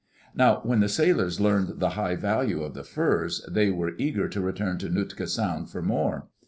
Now 0.33 0.61
when 0.63 0.79
the 0.79 0.89
sailors 0.89 1.39
learned 1.39 1.79
the 1.79 1.89
high 1.91 2.15
value 2.15 2.63
of 2.63 2.73
the 2.73 2.83
furs, 2.83 3.47
they 3.47 3.69
were 3.69 3.93
eager 3.99 4.27
to 4.29 4.41
return 4.41 4.79
to 4.79 4.89
Nootka 4.89 5.27
Sound 5.27 5.69
for 5.69 5.83
more. 5.83 6.27